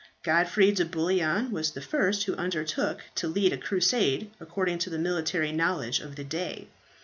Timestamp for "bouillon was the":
0.83-1.79